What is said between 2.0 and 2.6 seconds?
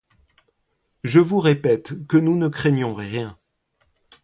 que nous ne